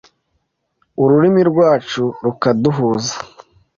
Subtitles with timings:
[1.01, 3.15] ururimi rwacu rukaduhuza,